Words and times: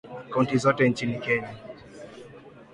Kaunti 0.29 0.57
zote 0.57 0.89
nchini 0.89 1.19
Kenya 1.19 1.49